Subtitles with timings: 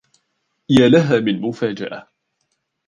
[0.69, 2.07] يا لها من مفاجأة!